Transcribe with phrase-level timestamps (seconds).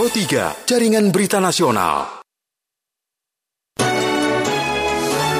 [0.00, 2.24] Pro 3, Jaringan Berita Nasional.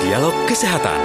[0.05, 1.01] Dialog Kesehatan.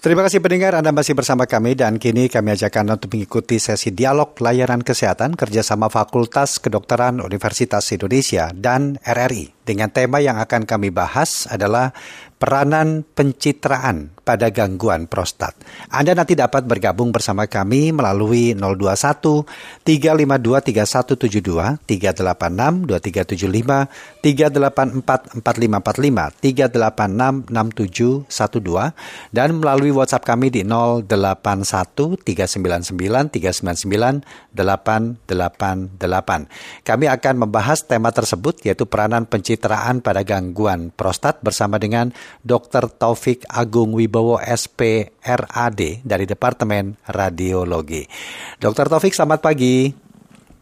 [0.00, 3.92] Terima kasih pendengar Anda masih bersama kami dan kini kami ajak Anda untuk mengikuti sesi
[3.92, 9.59] dialog layanan kesehatan kerjasama Fakultas Kedokteran Universitas Indonesia dan RRI.
[9.60, 11.92] Dengan tema yang akan kami bahas adalah
[12.40, 15.52] peranan pencitraan pada gangguan prostat.
[15.92, 19.44] Anda nanti dapat bergabung bersama kami melalui 021
[19.84, 33.36] 352 3172 386 2375 384 4545 386 6712 dan melalui WhatsApp kami di 081 399
[33.36, 34.24] 399
[34.56, 36.88] 888.
[36.88, 39.59] Kami akan membahas tema tersebut yaitu peranan pencitraan
[40.00, 42.88] pada gangguan prostat bersama dengan Dr.
[42.88, 48.08] Taufik Agung Wibowo SPRAD dari Departemen Radiologi.
[48.56, 48.88] Dr.
[48.88, 49.92] Taufik, selamat pagi.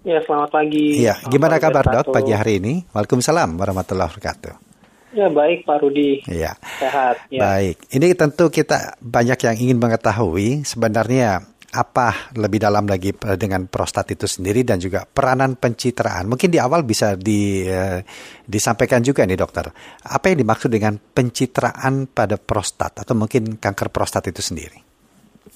[0.03, 1.05] Ya, selamat pagi.
[1.05, 2.87] Ya, gimana kabar dok pagi hari ini?
[2.91, 4.69] Waalaikumsalam warahmatullahi wabarakatuh.
[5.17, 6.21] Ya baik Pak Rudi.
[6.29, 6.53] Ya.
[6.77, 7.25] Sehat.
[7.33, 7.41] Ya.
[7.41, 7.81] Baik.
[7.89, 11.49] Ini tentu kita banyak yang ingin mengetahui sebenarnya
[11.79, 16.27] apa lebih dalam lagi dengan prostat itu sendiri dan juga peranan pencitraan.
[16.27, 18.03] Mungkin di awal bisa di, uh,
[18.43, 19.71] disampaikan juga nih dokter.
[20.03, 24.83] Apa yang dimaksud dengan pencitraan pada prostat atau mungkin kanker prostat itu sendiri?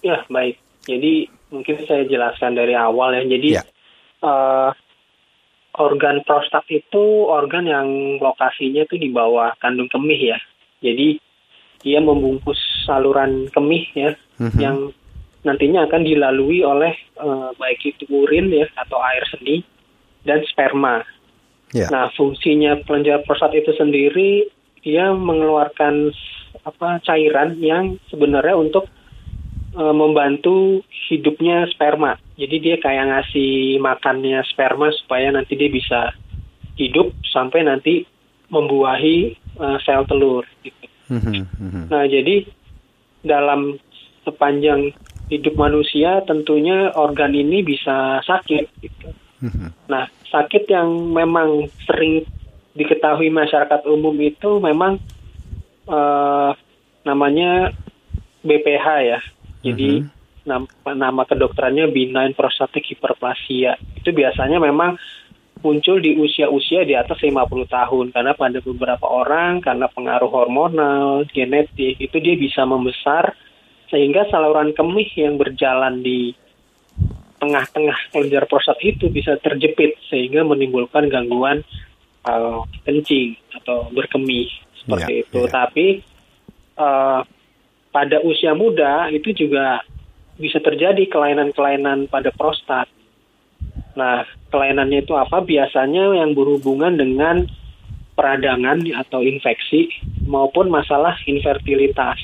[0.07, 0.63] Ya baik.
[0.87, 3.23] Jadi mungkin saya jelaskan dari awal ya.
[3.27, 3.65] Jadi ya.
[4.23, 4.71] Uh,
[5.83, 7.89] organ prostat itu organ yang
[8.23, 10.39] lokasinya itu di bawah kandung kemih ya.
[10.79, 11.19] Jadi
[11.83, 14.59] dia membungkus saluran kemih ya -hmm.
[14.63, 14.79] yang
[15.43, 19.67] nantinya akan dilalui oleh uh, baik itu urin ya atau air seni
[20.23, 21.03] dan sperma.
[21.75, 21.91] Yeah.
[21.91, 24.47] Nah, fungsinya kelenjar prostat itu sendiri
[24.83, 26.11] dia mengeluarkan
[26.63, 28.87] apa cairan yang sebenarnya untuk
[29.75, 32.19] uh, membantu hidupnya sperma.
[32.39, 36.15] Jadi dia kayak ngasih makannya sperma supaya nanti dia bisa
[36.79, 38.07] hidup sampai nanti
[38.53, 40.47] membuahi uh, sel telur.
[40.63, 40.87] Gitu.
[41.11, 41.85] Mm -hmm.
[41.91, 42.47] Nah, jadi
[43.23, 43.79] dalam
[44.23, 44.95] sepanjang
[45.33, 48.65] hidup manusia tentunya organ ini bisa sakit.
[48.85, 49.09] Gitu.
[49.41, 49.89] Mhm.
[49.89, 52.29] Nah, sakit yang memang sering
[52.77, 55.01] diketahui masyarakat umum itu memang
[55.89, 56.53] uh,
[57.09, 57.73] namanya
[58.45, 59.21] BPH ya.
[59.65, 63.79] Jadi uh nama, nama kedokterannya benign prostatic hyperplasia.
[63.99, 64.99] Itu biasanya memang
[65.63, 67.39] muncul di usia-usia di atas 50
[67.71, 73.39] tahun karena pada beberapa orang karena pengaruh hormonal, genetik itu dia bisa membesar
[73.93, 76.33] sehingga saluran kemih yang berjalan di
[77.37, 81.61] tengah-tengah kelenjar prostat itu bisa terjepit sehingga menimbulkan gangguan
[82.25, 84.49] uh, kencing atau berkemih
[84.81, 85.39] seperti yeah, itu.
[85.45, 85.53] Yeah.
[85.53, 85.87] Tapi
[86.81, 87.21] uh,
[87.93, 89.85] pada usia muda itu juga
[90.41, 92.89] bisa terjadi kelainan-kelainan pada prostat.
[93.93, 95.45] Nah, kelainannya itu apa?
[95.45, 97.45] Biasanya yang berhubungan dengan
[98.17, 99.93] peradangan atau infeksi
[100.25, 102.17] maupun masalah infertilitas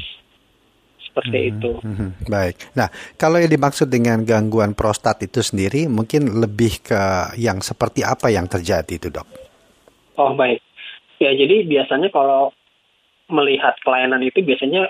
[1.19, 1.73] seperti hmm, itu.
[1.83, 2.55] Hmm, baik.
[2.79, 2.87] Nah,
[3.19, 8.47] kalau yang dimaksud dengan gangguan prostat itu sendiri, mungkin lebih ke yang seperti apa yang
[8.47, 9.27] terjadi itu, dok?
[10.15, 10.62] Oh, baik.
[11.19, 12.55] Ya, jadi biasanya kalau
[13.27, 14.87] melihat kelainan itu biasanya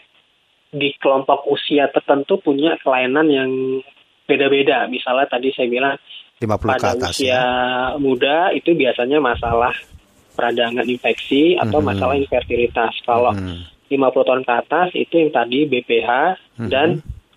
[0.69, 3.51] di kelompok usia tertentu punya kelainan yang
[4.29, 4.85] beda-beda.
[4.93, 5.97] Misalnya tadi saya bilang
[6.37, 7.43] 50 pada atas, usia ya?
[7.97, 9.73] muda itu biasanya masalah
[10.37, 11.89] peradangan infeksi atau hmm.
[11.89, 12.93] masalah infertilitas.
[13.09, 16.11] Kalau hmm 50 tahun ke atas itu yang tadi BPH
[16.61, 16.69] hmm.
[16.71, 16.89] dan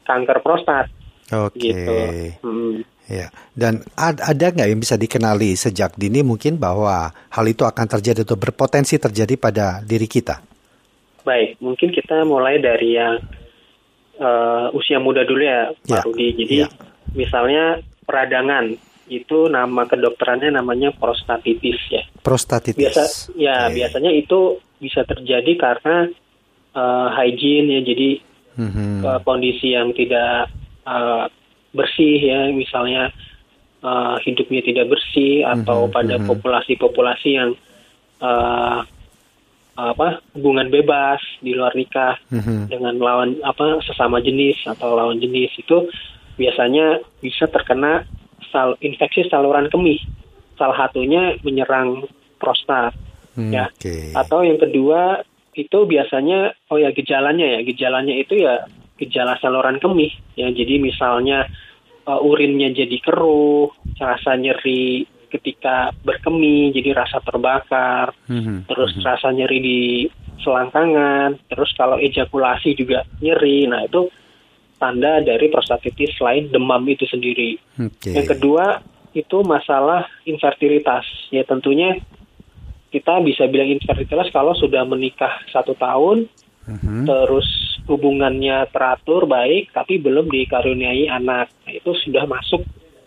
[0.04, 0.92] kanker prostat.
[1.32, 1.56] Oke.
[1.56, 1.72] Okay.
[1.72, 1.96] Gitu.
[2.44, 2.78] Hmm.
[3.12, 7.84] Ya, dan ad, ada nggak yang bisa dikenali sejak dini mungkin bahwa hal itu akan
[7.84, 10.40] terjadi atau berpotensi terjadi pada diri kita?
[11.28, 13.20] Baik, mungkin kita mulai dari yang
[14.16, 16.02] uh, usia muda dulu ya, Pak ya.
[16.08, 16.28] Rudi.
[16.40, 16.68] Jadi ya.
[17.12, 18.80] misalnya peradangan
[19.12, 22.08] itu nama kedokterannya namanya prostatitis ya.
[22.24, 22.80] Prostatitis.
[22.80, 23.04] Biasa,
[23.36, 23.76] ya okay.
[23.76, 26.08] biasanya itu bisa terjadi karena
[26.76, 28.10] uh, hygiene ya jadi
[28.58, 28.94] mm-hmm.
[29.06, 30.52] uh, kondisi yang tidak
[30.88, 31.28] uh,
[31.72, 33.12] bersih ya misalnya
[33.84, 35.96] uh, hidupnya tidak bersih atau mm-hmm.
[35.96, 36.26] pada mhm.
[36.28, 37.52] populasi-populasi yang
[38.20, 38.84] uh,
[39.72, 42.70] apa hubungan bebas di luar nikah mm-hmm.
[42.70, 45.88] dengan lawan apa sesama jenis atau lawan jenis itu
[46.36, 48.04] biasanya bisa terkena
[48.52, 49.98] sal infeksi saluran kemih
[50.60, 52.06] salah satunya menyerang
[52.38, 52.94] prostat
[53.40, 54.12] mm, ya okay.
[54.12, 58.66] atau yang kedua itu biasanya oh ya gejalanya ya gejalanya itu ya
[58.96, 61.50] gejala saluran kemih ya jadi misalnya
[62.08, 68.68] uh, urinnya jadi keruh rasa nyeri ketika berkemih jadi rasa terbakar mm-hmm.
[68.68, 69.08] terus mm-hmm.
[69.08, 69.82] rasa nyeri di
[70.44, 74.08] selangkangan terus kalau ejakulasi juga nyeri nah itu
[74.80, 78.18] tanda dari prostatitis selain demam itu sendiri okay.
[78.18, 78.82] yang kedua
[79.12, 81.04] itu masalah infertilitas.
[81.32, 82.00] Ya tentunya
[82.92, 86.28] kita bisa bilang infertilitas kalau sudah menikah satu tahun,
[86.68, 87.04] uh-huh.
[87.08, 87.48] terus
[87.88, 91.50] hubungannya teratur baik, tapi belum dikaruniai anak.
[91.66, 92.62] Nah, itu sudah masuk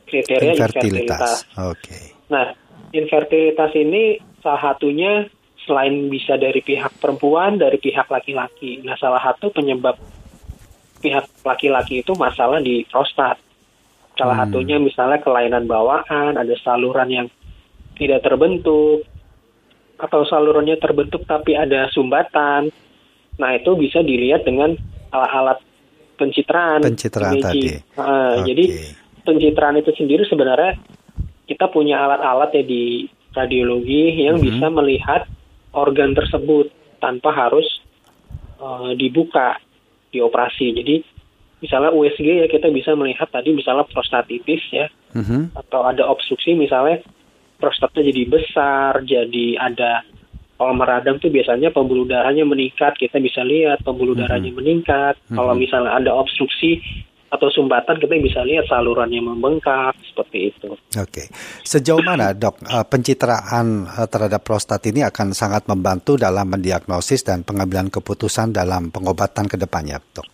[0.09, 1.45] kriteria infertilitas.
[1.61, 1.85] Oke.
[1.85, 2.05] Okay.
[2.33, 2.57] Nah,
[2.97, 5.29] infertilitas ini salah satunya
[5.65, 8.81] selain bisa dari pihak perempuan, dari pihak laki-laki.
[8.85, 9.97] Nah, salah satu penyebab
[11.05, 13.37] pihak laki-laki itu masalah di prostat.
[14.17, 14.45] Salah hmm.
[14.49, 17.27] satunya misalnya kelainan bawaan, ada saluran yang
[17.95, 19.07] tidak terbentuk,
[19.99, 22.71] atau salurannya terbentuk tapi ada sumbatan.
[23.35, 24.79] Nah, itu bisa dilihat dengan
[25.11, 25.59] alat-alat
[26.15, 26.83] pencitraan.
[26.87, 27.75] Pencitraan tadi.
[27.99, 28.55] Uh, okay.
[28.55, 28.65] Jadi,
[29.27, 30.79] pencitraan itu sendiri sebenarnya
[31.51, 34.47] kita punya alat-alat ya di radiologi yang hmm.
[34.47, 35.23] bisa melihat
[35.75, 36.71] organ tersebut
[37.03, 37.67] tanpa harus
[38.63, 39.59] uh, dibuka
[40.15, 40.71] dioperasi.
[40.79, 40.97] Jadi
[41.65, 45.57] misalnya USG ya kita bisa melihat tadi misalnya prostatitis ya mm-hmm.
[45.57, 47.01] atau ada obstruksi misalnya
[47.59, 50.03] prostatnya jadi besar, jadi ada
[50.55, 54.61] kalau meradang tuh biasanya pembuluh darahnya meningkat, kita bisa lihat pembuluh darahnya mm-hmm.
[54.63, 55.15] meningkat.
[55.19, 55.37] Mm-hmm.
[55.37, 56.79] Kalau misalnya ada obstruksi
[57.35, 60.71] atau sumbatan kita bisa lihat salurannya membengkak seperti itu.
[60.95, 61.27] Oke,
[61.67, 67.43] sejauh mana dok eh, pencitraan eh, terhadap prostat ini akan sangat membantu dalam mendiagnosis dan
[67.43, 70.31] pengambilan keputusan dalam pengobatan ke depannya, dok?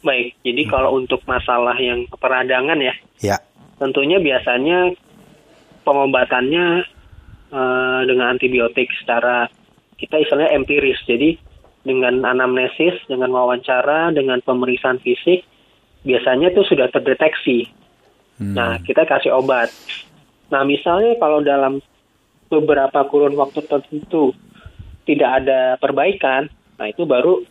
[0.00, 0.70] Baik, jadi hmm.
[0.72, 3.36] kalau untuk masalah yang peradangan ya, ya.
[3.76, 4.96] tentunya biasanya
[5.86, 6.82] pengobatannya
[7.54, 9.46] uh, dengan antibiotik secara
[9.96, 11.38] kita istilahnya empiris, jadi
[11.86, 15.46] dengan anamnesis, dengan wawancara, dengan pemeriksaan fisik
[16.02, 17.70] biasanya itu sudah terdeteksi.
[18.42, 18.54] Hmm.
[18.54, 19.70] Nah, kita kasih obat.
[20.50, 21.82] Nah, misalnya kalau dalam
[22.46, 24.30] beberapa kurun waktu tertentu
[25.06, 26.46] tidak ada perbaikan,
[26.78, 27.42] nah itu baru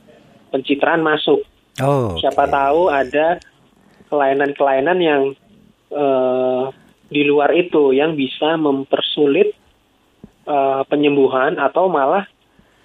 [0.51, 1.43] pencitraan masuk.
[1.83, 3.39] Oh, Siapa tahu ada
[4.07, 5.23] kelainan-kelainan yang
[5.91, 6.71] uh,
[7.09, 9.53] di luar itu yang bisa mempersulit
[10.49, 12.25] uh, penyembuhan atau malah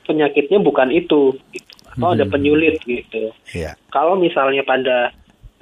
[0.04, 1.74] penyakitnya bukan itu, gitu.
[1.96, 2.16] atau hmm.
[2.18, 3.32] ada penyulit gitu.
[3.54, 3.78] Yeah.
[3.94, 5.14] Kalau misalnya pada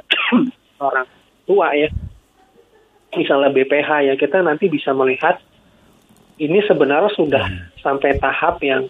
[0.86, 1.06] orang
[1.44, 1.88] tua ya,
[3.14, 5.38] misalnya BPH ya, kita nanti bisa melihat
[6.38, 7.82] ini sebenarnya sudah hmm.
[7.82, 8.86] sampai tahap yang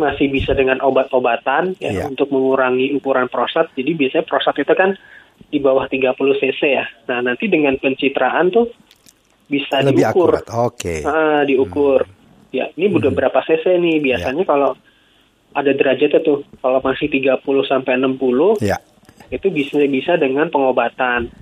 [0.00, 2.06] masih bisa dengan obat-obatan ya yeah.
[2.08, 3.68] untuk mengurangi ukuran prostat.
[3.76, 4.96] Jadi biasanya prostat itu kan
[5.48, 6.86] di bawah 30 cc ya.
[7.08, 8.70] Nah, nanti dengan pencitraan tuh
[9.48, 10.30] bisa Lebih diukur.
[10.38, 10.50] Oke.
[10.76, 10.98] Okay.
[11.02, 12.04] Nah, diukur.
[12.04, 12.20] Hmm.
[12.52, 13.18] Ya, ini udah hmm.
[13.18, 13.96] berapa cc nih?
[13.98, 14.50] Biasanya yeah.
[14.50, 14.70] kalau
[15.52, 16.44] ada derajatnya tuh.
[16.60, 18.80] Kalau masih 30 sampai 60, yeah
[19.32, 21.32] itu bisa bisa dengan pengobatan.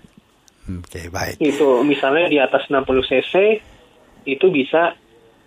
[0.70, 1.36] Oke, okay, baik.
[1.42, 3.34] Itu misalnya di atas 60 cc
[4.30, 4.94] itu bisa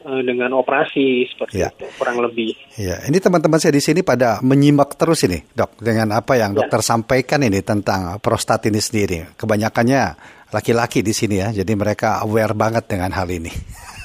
[0.03, 1.71] dengan operasi seperti ya.
[1.71, 2.53] itu kurang lebih.
[2.75, 6.65] Ya, ini teman-teman saya di sini pada menyimak terus ini, Dok, dengan apa yang ya.
[6.65, 9.35] dokter sampaikan ini tentang prostat ini sendiri.
[9.39, 10.01] Kebanyakannya
[10.51, 13.49] laki-laki di sini ya, jadi mereka aware banget dengan hal ini.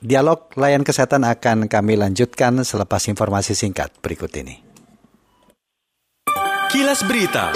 [0.00, 4.69] Dialog layan kesehatan akan kami lanjutkan selepas informasi singkat berikut ini.
[6.70, 7.50] Kilas Berita.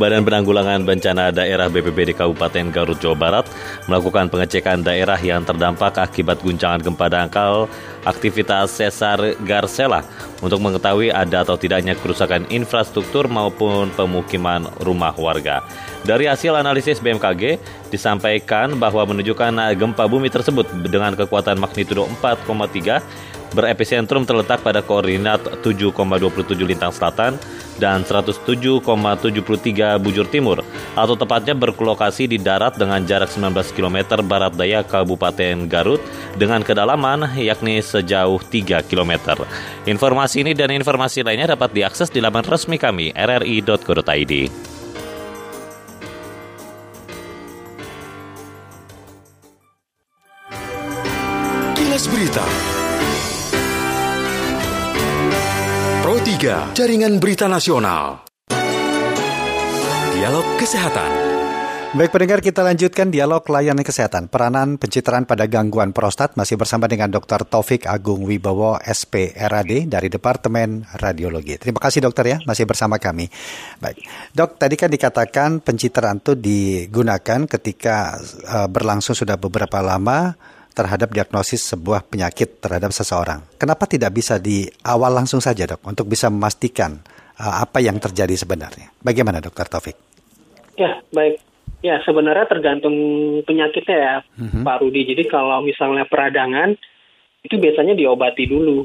[0.00, 3.44] Badan Penanggulangan Bencana Daerah BPBD Kabupaten Garut, Jawa Barat
[3.84, 7.68] melakukan pengecekan daerah yang terdampak akibat guncangan gempa dangkal
[8.08, 10.00] aktivitas sesar Garsela
[10.40, 15.60] untuk mengetahui ada atau tidaknya kerusakan infrastruktur maupun pemukiman rumah warga.
[16.00, 17.60] Dari hasil analisis BMKG
[17.92, 26.54] disampaikan bahwa menunjukkan gempa bumi tersebut dengan kekuatan magnitudo 4,3 berepicentrum terletak pada koordinat 7,27
[26.62, 27.36] lintang selatan
[27.80, 28.84] dan 107,73
[29.98, 30.60] bujur timur
[30.94, 36.02] atau tepatnya berlokasi di darat dengan jarak 19 km barat daya Kabupaten Garut
[36.36, 39.42] dengan kedalaman yakni sejauh 3 km.
[39.88, 44.69] Informasi ini dan informasi lainnya dapat diakses di laman resmi kami rri.co.id.
[56.40, 58.24] 3, Jaringan Berita Nasional.
[60.16, 61.12] Dialog Kesehatan.
[61.92, 64.32] Baik pendengar kita lanjutkan dialog layanan kesehatan.
[64.32, 67.44] Peranan pencitraan pada gangguan prostat masih bersama dengan Dr.
[67.44, 71.60] Taufik Agung Wibowo SPRAD dari Departemen Radiologi.
[71.60, 73.28] Terima kasih dokter ya masih bersama kami.
[73.76, 74.00] Baik.
[74.32, 78.16] Dok, tadi kan dikatakan pencitraan itu digunakan ketika
[78.48, 80.40] uh, berlangsung sudah beberapa lama
[80.80, 83.44] terhadap diagnosis sebuah penyakit terhadap seseorang.
[83.60, 86.96] Kenapa tidak bisa di awal langsung saja, Dok, untuk bisa memastikan
[87.36, 88.88] uh, apa yang terjadi sebenarnya?
[89.04, 89.96] Bagaimana, Dokter Taufik?
[90.80, 91.44] Ya, baik.
[91.84, 92.96] Ya, sebenarnya tergantung
[93.44, 94.64] penyakitnya ya, mm-hmm.
[94.64, 95.04] Pak Rudi.
[95.04, 96.72] Jadi kalau misalnya peradangan,
[97.44, 98.84] itu biasanya diobati dulu.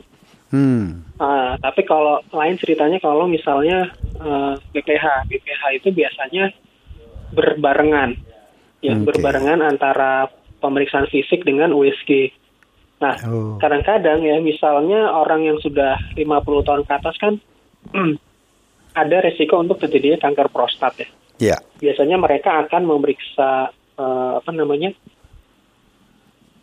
[0.54, 1.04] Hmm.
[1.20, 6.54] Uh, tapi kalau lain ceritanya kalau misalnya uh, BPH, BPH itu biasanya
[7.36, 8.16] berbarengan,
[8.80, 9.04] ya okay.
[9.04, 10.30] berbarengan antara
[10.66, 12.34] pemeriksaan fisik dengan USG.
[13.06, 13.62] Nah, oh.
[13.62, 16.26] kadang-kadang ya misalnya orang yang sudah 50
[16.66, 17.34] tahun ke atas kan
[19.06, 21.08] ada resiko untuk terjadinya kanker prostat ya.
[21.38, 21.60] Yeah.
[21.78, 23.70] Biasanya mereka akan memeriksa
[24.00, 24.96] uh, apa namanya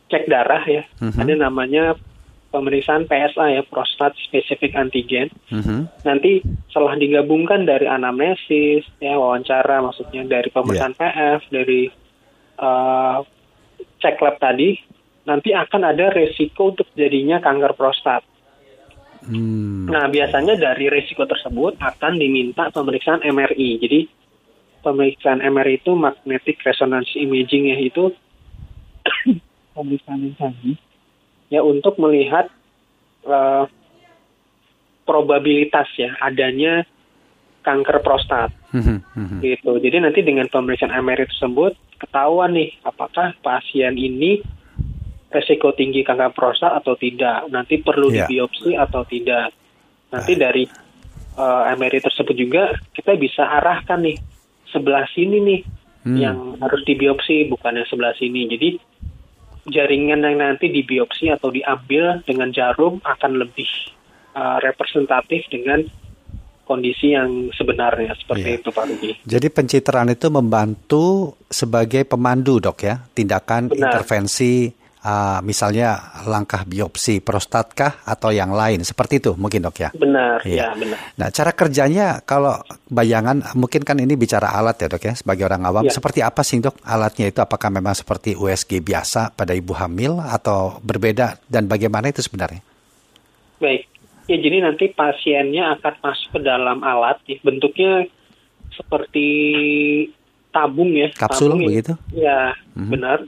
[0.08, 0.82] cek darah ya.
[1.00, 1.20] Mm-hmm.
[1.20, 1.84] Ada namanya
[2.52, 5.32] pemeriksaan PSA ya, prostat specific antigen.
[5.48, 5.80] Mm-hmm.
[6.04, 11.00] Nanti setelah digabungkan dari anamnesis, ya wawancara, maksudnya dari pemeriksaan yeah.
[11.00, 11.82] PF, dari
[12.60, 13.24] uh,
[14.02, 14.74] cek lab tadi,
[15.24, 18.26] nanti akan ada resiko untuk jadinya kanker prostat.
[19.22, 19.86] Hmm.
[19.86, 23.78] Nah, biasanya dari resiko tersebut akan diminta pemeriksaan MRI.
[23.78, 24.00] Jadi
[24.82, 28.10] pemeriksaan MRI itu magnetic resonance imaging ya itu
[29.78, 30.76] pemeriksaan yang canggih
[31.54, 32.50] ya untuk melihat
[33.22, 33.70] uh,
[35.06, 36.82] probabilitas ya adanya
[37.62, 38.50] kanker prostat
[39.40, 39.72] gitu.
[39.78, 44.42] Jadi nanti dengan pemeriksaan MRI tersebut ketahuan nih apakah pasien ini
[45.32, 47.48] resiko tinggi kanker prostat atau tidak.
[47.48, 48.28] Nanti perlu yeah.
[48.28, 49.54] dibiopsi atau tidak.
[50.12, 50.68] Nanti dari
[51.40, 54.18] uh, eh, MRI tersebut juga kita bisa arahkan nih
[54.68, 55.60] sebelah sini nih
[56.04, 56.18] hmm.
[56.20, 58.50] yang harus dibiopsi bukan yang sebelah sini.
[58.50, 58.68] Jadi
[59.72, 63.68] jaringan yang nanti dibiopsi atau diambil dengan jarum akan lebih
[64.34, 65.86] uh, representatif dengan
[66.72, 68.56] kondisi yang sebenarnya seperti iya.
[68.56, 69.10] itu Pak Rugi.
[69.28, 73.92] Jadi pencitraan itu membantu sebagai pemandu dok ya tindakan Benar.
[73.92, 74.72] intervensi
[75.04, 80.40] uh, misalnya langkah biopsi prostat kah atau yang lain seperti itu mungkin dok ya benar
[80.46, 82.56] ya, ya benar nah cara kerjanya kalau
[82.88, 85.92] bayangan mungkin kan ini bicara alat ya dok ya sebagai orang awam ya.
[85.92, 90.78] seperti apa sih dok alatnya itu apakah memang seperti USG biasa pada ibu hamil atau
[90.80, 92.62] berbeda dan bagaimana itu sebenarnya
[93.58, 93.91] baik
[94.30, 97.38] ya jadi nanti pasiennya akan masuk ke dalam alat ya.
[97.42, 98.06] bentuknya
[98.72, 99.28] seperti
[100.52, 102.90] tabung ya kapsul tabung begitu ya mm-hmm.
[102.92, 103.18] benar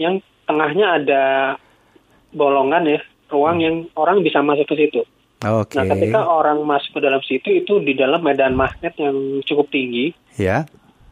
[0.00, 1.22] yang tengahnya ada
[2.34, 5.02] bolongan ya, ruang yang orang bisa masuk ke situ.
[5.40, 5.80] Okay.
[5.80, 10.12] Nah, ketika orang masuk ke dalam situ itu di dalam medan magnet yang cukup tinggi.
[10.36, 10.68] Ya.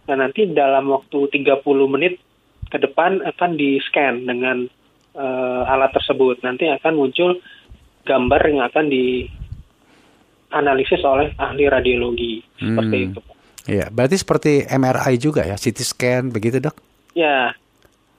[0.09, 2.21] Nah, nanti dalam waktu 30 menit
[2.69, 4.69] ke depan akan di-scan dengan
[5.17, 6.45] uh, alat tersebut.
[6.45, 7.41] Nanti akan muncul
[8.09, 12.41] gambar yang akan dianalisis oleh ahli radiologi.
[12.57, 13.07] Seperti hmm.
[13.13, 13.21] itu.
[13.69, 16.73] Iya, berarti seperti MRI juga ya, CT scan begitu, Dok?
[17.13, 17.53] Ya.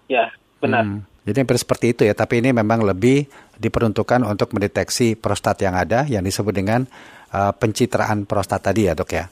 [0.05, 0.29] Ya,
[0.62, 0.86] benar.
[0.86, 1.01] Hmm.
[1.25, 3.25] Jadi hampir seperti itu ya, tapi ini memang lebih
[3.60, 6.88] diperuntukkan untuk mendeteksi prostat yang ada yang disebut dengan
[7.36, 9.27] uh, pencitraan prostat tadi ya dok ya.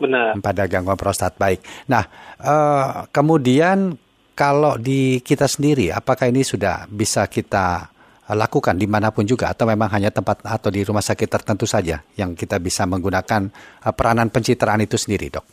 [0.00, 0.36] Benar.
[0.42, 1.62] Pada gangguan prostat baik.
[1.86, 2.04] Nah
[2.42, 3.94] uh, kemudian
[4.34, 7.92] kalau di kita sendiri, apakah ini sudah bisa kita
[8.34, 12.02] lakukan di mana pun juga atau memang hanya tempat atau di rumah sakit tertentu saja
[12.14, 13.50] yang kita bisa menggunakan
[13.84, 15.46] uh, peranan pencitraan itu sendiri dok?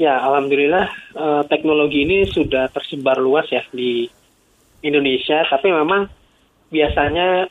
[0.00, 4.08] Ya, alhamdulillah uh, teknologi ini sudah tersebar luas ya di
[4.82, 6.08] Indonesia, tapi memang
[6.72, 7.46] biasanya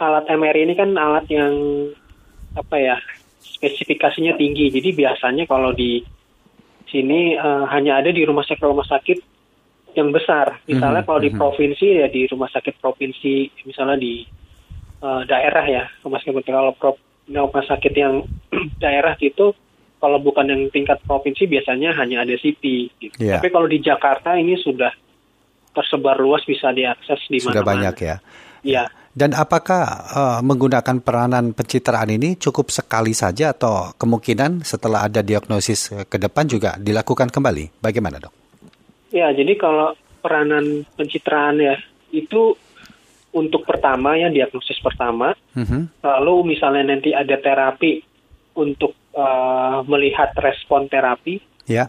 [0.00, 1.52] alat MRI ini kan alat yang
[2.56, 2.96] apa ya
[3.38, 4.72] spesifikasinya tinggi.
[4.72, 6.02] Jadi biasanya kalau di
[6.88, 9.18] sini uh, hanya ada di rumah sakit rumah sakit
[9.96, 10.60] yang besar.
[10.66, 11.08] Misalnya mm -hmm.
[11.08, 11.38] kalau di mhm.
[11.38, 13.34] provinsi ya di rumah sakit provinsi,
[13.68, 14.24] misalnya di
[15.02, 16.96] uh, daerah ya rumah sakit kalau pro,
[17.28, 18.24] rumah sakit yang
[18.82, 19.52] daerah gitu
[20.02, 22.62] kalau bukan yang tingkat provinsi biasanya hanya ada CP.
[22.98, 23.14] Gitu.
[23.22, 23.38] Yeah.
[23.38, 24.90] Tapi kalau di Jakarta ini sudah
[25.70, 27.54] tersebar luas bisa diakses di mana-mana.
[27.54, 28.16] Sudah banyak ya.
[28.66, 28.84] Ya.
[29.12, 35.92] Dan apakah uh, menggunakan peranan pencitraan ini cukup sekali saja atau kemungkinan setelah ada diagnosis
[36.08, 37.78] ke depan juga dilakukan kembali?
[37.78, 38.41] Bagaimana dok?
[39.12, 39.92] Ya, jadi kalau
[40.24, 41.76] peranan pencitraan ya
[42.10, 42.56] itu
[43.32, 46.04] untuk pertama ya diagnosis pertama, mm-hmm.
[46.04, 48.04] lalu misalnya nanti ada terapi
[48.52, 51.88] untuk uh, melihat respon terapi, ya,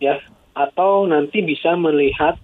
[0.00, 0.16] ya,
[0.56, 2.40] atau nanti bisa melihat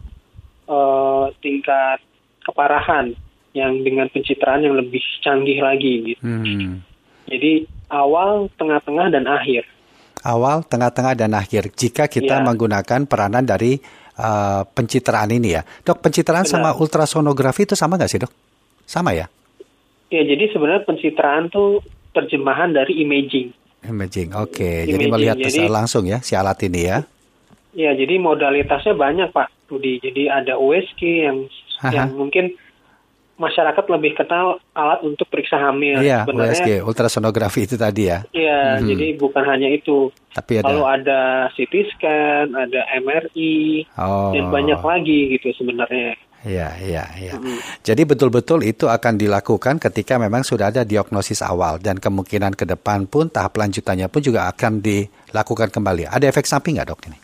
[0.68, 2.04] uh, tingkat
[2.44, 3.16] keparahan
[3.56, 6.20] yang dengan pencitraan yang lebih canggih lagi gitu.
[6.20, 6.84] Hmm.
[7.24, 9.64] Jadi awal, tengah-tengah dan akhir.
[10.26, 11.70] awal, tengah-tengah, dan akhir.
[11.72, 12.44] Jika kita ya.
[12.44, 13.78] menggunakan peranan dari
[14.18, 15.62] uh, pencitraan ini ya.
[15.62, 16.52] Dok, pencitraan Benar.
[16.52, 18.32] sama ultrasonografi itu sama nggak sih dok?
[18.86, 19.26] Sama ya?
[20.12, 21.82] Ya, jadi sebenarnya pencitraan tuh
[22.14, 23.50] terjemahan dari imaging.
[23.86, 24.54] Imaging, oke.
[24.54, 24.86] Okay.
[24.86, 26.98] Jadi melihat jadi, langsung ya si alat ini ya?
[27.76, 30.00] Ya, jadi modalitasnya banyak Pak Budi.
[30.00, 31.38] Jadi ada USG yang
[31.84, 31.92] Aha.
[31.92, 32.56] yang mungkin
[33.36, 36.00] masyarakat lebih kenal alat untuk periksa hamil.
[36.00, 38.24] Iya, Sebenarnya, USG, ultrasonografi itu tadi ya.
[38.32, 38.86] Iya, hmm.
[38.88, 40.08] jadi bukan hanya itu.
[40.32, 40.66] Tapi ada.
[40.68, 41.20] Kalau ada
[41.52, 44.32] CT scan, ada MRI, oh.
[44.32, 46.16] dan banyak lagi gitu sebenarnya.
[46.46, 47.34] Iya, iya, iya.
[47.36, 47.58] Hmm.
[47.84, 53.04] Jadi betul-betul itu akan dilakukan ketika memang sudah ada diagnosis awal dan kemungkinan ke depan
[53.10, 56.08] pun tahap lanjutannya pun juga akan dilakukan kembali.
[56.08, 57.18] Ada efek samping nggak dok ini?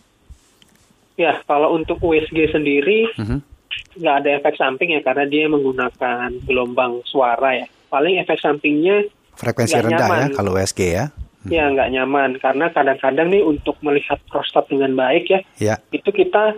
[1.13, 3.52] Ya, kalau untuk USG sendiri, mm -hmm
[3.97, 7.67] nggak ada efek samping ya karena dia menggunakan gelombang suara ya.
[7.93, 10.21] Paling efek sampingnya frekuensi rendah ya, nyaman.
[10.21, 11.05] ya kalau USG ya.
[11.43, 11.51] Hmm.
[11.51, 15.75] Ya nggak nyaman karena kadang-kadang nih untuk melihat prostat dengan baik ya, ya.
[15.91, 16.55] itu kita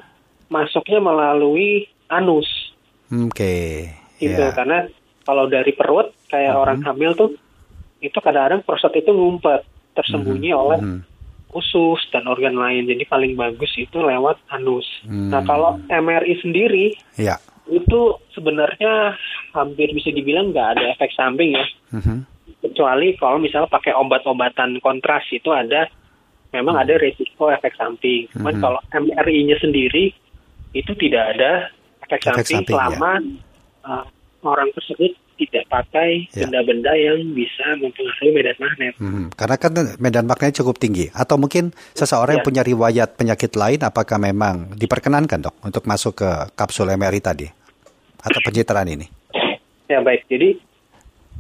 [0.52, 2.76] masuknya melalui anus.
[3.08, 3.32] Oke.
[3.32, 3.70] Okay.
[4.20, 4.52] Gitu ya.
[4.52, 4.86] karena
[5.24, 6.62] kalau dari perut kayak -huh.
[6.62, 7.30] orang hamil tuh
[8.04, 9.64] itu kadang-kadang prostat itu ngumpet
[9.96, 10.60] tersembunyi -huh.
[10.60, 11.13] oleh -huh
[11.54, 12.90] usus dan organ lain.
[12.90, 14.84] Jadi paling bagus itu lewat anus.
[15.06, 15.30] Hmm.
[15.30, 17.38] Nah kalau MRI sendiri ya.
[17.70, 19.14] itu sebenarnya
[19.54, 21.66] hampir bisa dibilang nggak ada efek samping ya.
[21.94, 22.26] Hmm.
[22.60, 25.86] Kecuali kalau misalnya pakai obat-obatan kontras itu ada
[26.50, 26.82] memang hmm.
[26.84, 28.26] ada resiko efek samping.
[28.34, 28.62] Cuman hmm.
[28.62, 30.10] kalau MRI-nya sendiri
[30.74, 31.70] itu tidak ada
[32.02, 33.86] efek, efek samping, samping selama ya.
[33.86, 34.04] uh,
[34.42, 36.46] orang tersebut tidak pakai ya.
[36.46, 37.12] benda-benda ya.
[37.12, 38.94] yang bisa mempengaruhi medan magnet.
[38.98, 41.10] Hmm, karena kan medan magnetnya cukup tinggi.
[41.10, 42.36] Atau mungkin seseorang ya.
[42.40, 47.46] yang punya riwayat penyakit lain, apakah memang diperkenankan dok untuk masuk ke kapsul MRI tadi
[48.24, 49.06] atau pencitraan ini?
[49.90, 50.24] Ya baik.
[50.30, 50.56] Jadi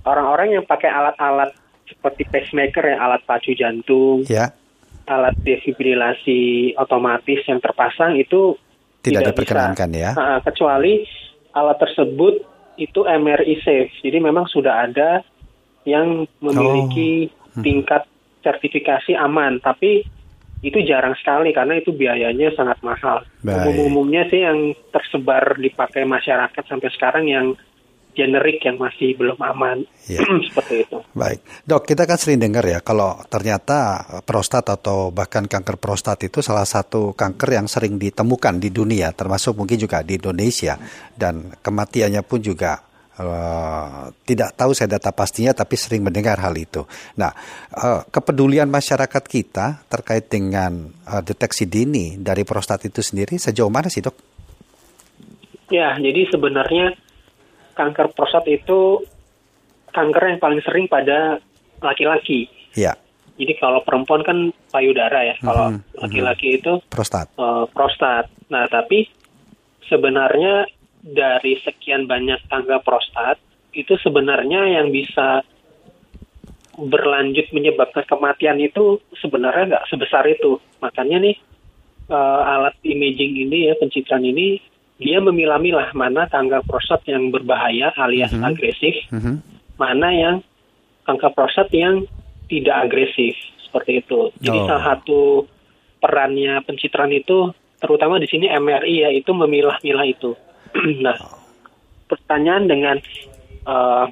[0.04, 1.56] orang-orang yang pakai alat-alat
[1.88, 4.52] seperti pacemaker ya, alat pacu jantung, ya.
[5.08, 8.56] alat defibrilasi otomatis yang terpasang itu
[9.04, 10.00] tidak, tidak diperkenankan bisa.
[10.00, 10.10] ya.
[10.16, 11.04] Uh, kecuali
[11.52, 13.92] alat tersebut itu MRI safe.
[14.02, 15.22] Jadi memang sudah ada
[15.84, 17.62] yang memiliki oh.
[17.62, 18.08] tingkat
[18.40, 20.04] sertifikasi aman, tapi
[20.64, 23.20] itu jarang sekali karena itu biayanya sangat mahal.
[23.44, 27.46] Umum-umumnya sih yang tersebar dipakai masyarakat sampai sekarang yang
[28.14, 30.22] generik yang masih belum aman ya.
[30.48, 30.98] seperti itu.
[31.12, 36.40] Baik, dok kita kan sering dengar ya kalau ternyata prostat atau bahkan kanker prostat itu
[36.40, 40.78] salah satu kanker yang sering ditemukan di dunia, termasuk mungkin juga di Indonesia
[41.12, 46.82] dan kematiannya pun juga Uh, tidak tahu saya data pastinya tapi sering mendengar hal itu.
[47.14, 47.30] Nah,
[47.70, 53.86] uh, kepedulian masyarakat kita terkait dengan uh, deteksi dini dari prostat itu sendiri sejauh mana
[53.86, 54.18] sih dok?
[55.70, 56.98] Ya, jadi sebenarnya
[57.74, 59.02] kanker prostat itu
[59.94, 61.38] kanker yang paling sering pada
[61.78, 62.50] laki-laki.
[62.74, 62.98] Ya.
[63.34, 64.38] Jadi kalau perempuan kan
[64.70, 65.98] payudara ya, kalau mm-hmm.
[65.98, 67.30] laki-laki itu prostat.
[67.34, 68.30] Uh, prostat.
[68.46, 69.10] Nah, tapi
[69.90, 70.70] sebenarnya
[71.02, 73.42] dari sekian banyak kanker prostat
[73.74, 75.42] itu sebenarnya yang bisa
[76.74, 80.58] berlanjut menyebabkan kematian itu sebenarnya nggak sebesar itu.
[80.78, 81.36] Makanya nih
[82.10, 84.62] uh, alat imaging ini ya pencitraan ini
[84.98, 88.50] dia memilah-milah mana kanker prostat yang berbahaya alias mm -hmm.
[88.50, 89.36] agresif, mm -hmm.
[89.74, 90.36] mana yang
[91.02, 92.06] kanker prostat yang
[92.46, 93.34] tidak agresif
[93.66, 94.30] seperti itu.
[94.38, 94.66] Jadi oh.
[94.70, 95.20] salah satu
[95.98, 97.50] perannya pencitraan itu
[97.82, 100.38] terutama di sini MRI ya itu memilah-milah itu.
[101.04, 101.18] nah,
[102.06, 102.96] pertanyaan dengan
[103.66, 104.06] uh,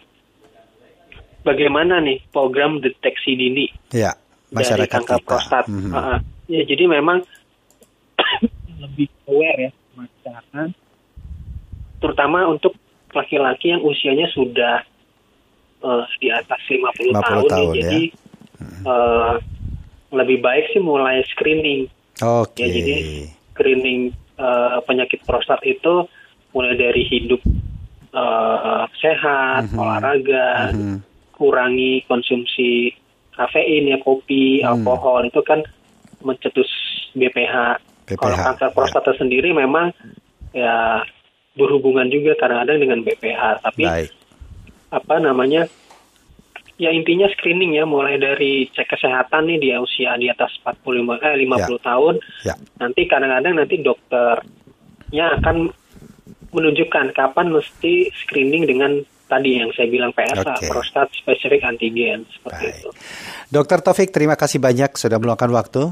[1.47, 4.19] bagaimana nih program deteksi dini ya,
[4.51, 5.29] masyarakat dari kanker kita.
[5.31, 5.65] prostat?
[5.71, 5.93] Mm -hmm.
[5.95, 6.19] uh,
[6.51, 7.23] ya jadi memang
[8.83, 10.69] lebih aware ya masyarakat,
[12.01, 12.75] terutama untuk
[13.13, 14.83] laki-laki yang usianya sudah
[15.85, 17.75] uh, di atas 50, 50 tahun, tahun ya.
[17.77, 18.03] jadi
[18.89, 19.35] uh,
[20.13, 21.89] lebih baik sih mulai screening.
[22.21, 22.57] Oke.
[22.57, 22.65] Okay.
[22.65, 22.95] Ya, jadi
[23.53, 24.01] screening
[24.41, 26.09] uh, penyakit prostat itu
[26.53, 27.41] mulai dari hidup
[28.13, 29.81] uh, sehat, mm -hmm.
[29.81, 30.97] olahraga, mm -hmm.
[31.37, 32.93] kurangi konsumsi
[33.33, 34.69] kafein ya kopi, mm.
[34.69, 35.65] alkohol itu kan
[36.21, 36.69] mencetus
[37.17, 37.81] BPH
[38.13, 38.21] BPH.
[38.21, 39.15] Kalau kanker prostat ya.
[39.17, 39.91] sendiri memang
[40.53, 41.01] ya
[41.57, 44.11] berhubungan juga kadang-kadang dengan BPH, tapi Baik.
[44.93, 45.69] apa namanya?
[46.81, 51.35] Ya intinya screening ya mulai dari cek kesehatan nih dia usia di atas 45 eh
[51.37, 51.67] 50 ya.
[51.79, 52.15] tahun.
[52.43, 52.55] Ya.
[52.81, 55.71] Nanti kadang-kadang nanti dokternya akan
[56.53, 58.93] menunjukkan kapan mesti screening dengan
[59.33, 60.69] tadi yang saya bilang PSA, okay.
[60.69, 62.77] prostat spesifik antigen seperti Baik.
[62.77, 62.89] itu.
[63.49, 65.83] Dokter Taufik, terima kasih banyak sudah meluangkan waktu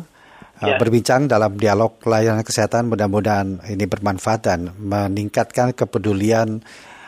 [0.69, 0.77] ya.
[0.77, 2.93] berbincang dalam dialog layanan kesehatan.
[2.93, 6.61] Mudah-mudahan ini bermanfaat dan meningkatkan kepedulian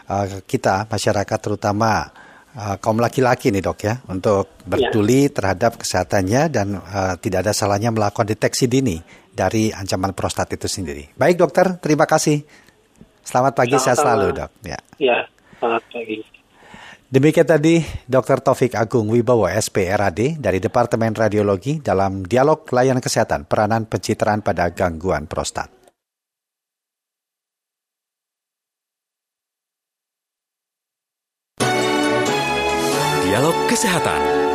[0.08, 2.08] uh, kita masyarakat terutama
[2.56, 5.32] uh, kaum laki-laki nih dok ya untuk bertuli ya.
[5.32, 9.00] terhadap kesehatannya dan uh, tidak ada salahnya melakukan deteksi dini
[9.32, 11.12] dari ancaman prostat itu sendiri.
[11.16, 12.44] Baik dokter, terima kasih.
[13.22, 14.50] Selamat pagi, sehat selalu dok.
[14.66, 14.78] Ya.
[14.98, 15.18] ya,
[15.56, 16.41] selamat pagi.
[17.12, 18.40] Demikian tadi Dr.
[18.40, 25.28] Taufik Agung Wibowo SPRAD dari Departemen Radiologi dalam Dialog Layanan Kesehatan Peranan Pencitraan pada Gangguan
[25.28, 25.68] Prostat.
[33.28, 34.51] Dialog Kesehatan